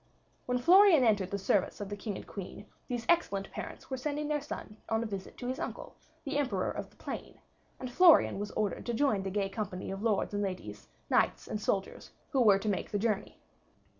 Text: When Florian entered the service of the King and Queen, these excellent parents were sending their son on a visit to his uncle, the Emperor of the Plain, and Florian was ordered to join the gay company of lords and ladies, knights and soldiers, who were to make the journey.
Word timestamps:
When 0.47 0.57
Florian 0.57 1.03
entered 1.03 1.29
the 1.29 1.37
service 1.37 1.79
of 1.79 1.87
the 1.87 1.95
King 1.95 2.15
and 2.15 2.25
Queen, 2.25 2.65
these 2.87 3.05
excellent 3.07 3.51
parents 3.51 3.91
were 3.91 3.97
sending 3.97 4.27
their 4.29 4.41
son 4.41 4.77
on 4.89 5.03
a 5.03 5.05
visit 5.05 5.37
to 5.37 5.47
his 5.47 5.59
uncle, 5.59 5.93
the 6.23 6.39
Emperor 6.39 6.71
of 6.71 6.89
the 6.89 6.95
Plain, 6.95 7.37
and 7.79 7.91
Florian 7.91 8.39
was 8.39 8.49
ordered 8.53 8.87
to 8.87 8.95
join 8.95 9.21
the 9.21 9.29
gay 9.29 9.47
company 9.47 9.91
of 9.91 10.01
lords 10.01 10.33
and 10.33 10.41
ladies, 10.41 10.87
knights 11.11 11.47
and 11.47 11.61
soldiers, 11.61 12.09
who 12.31 12.41
were 12.41 12.57
to 12.57 12.67
make 12.67 12.89
the 12.89 12.97
journey. 12.97 13.37